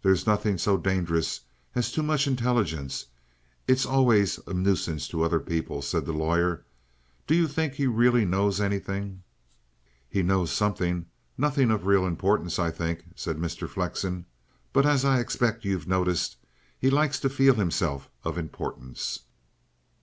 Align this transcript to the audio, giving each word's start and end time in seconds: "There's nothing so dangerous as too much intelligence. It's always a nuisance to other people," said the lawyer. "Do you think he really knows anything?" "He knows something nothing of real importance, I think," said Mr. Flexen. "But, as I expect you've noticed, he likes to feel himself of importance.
"There's 0.00 0.26
nothing 0.26 0.56
so 0.56 0.78
dangerous 0.78 1.42
as 1.74 1.92
too 1.92 2.02
much 2.02 2.26
intelligence. 2.26 3.08
It's 3.68 3.84
always 3.84 4.40
a 4.46 4.54
nuisance 4.54 5.06
to 5.08 5.20
other 5.22 5.38
people," 5.38 5.82
said 5.82 6.06
the 6.06 6.14
lawyer. 6.14 6.64
"Do 7.26 7.34
you 7.34 7.46
think 7.46 7.74
he 7.74 7.86
really 7.86 8.24
knows 8.24 8.58
anything?" 8.58 9.22
"He 10.08 10.22
knows 10.22 10.50
something 10.50 11.04
nothing 11.36 11.70
of 11.70 11.84
real 11.84 12.06
importance, 12.06 12.58
I 12.58 12.70
think," 12.70 13.04
said 13.16 13.36
Mr. 13.36 13.68
Flexen. 13.68 14.24
"But, 14.72 14.86
as 14.86 15.04
I 15.04 15.20
expect 15.20 15.62
you've 15.66 15.86
noticed, 15.86 16.38
he 16.78 16.88
likes 16.88 17.20
to 17.20 17.28
feel 17.28 17.52
himself 17.56 18.08
of 18.22 18.38
importance. 18.38 19.24